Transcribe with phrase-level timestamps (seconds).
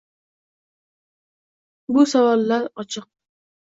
[1.93, 3.11] Bu savollar ochiq.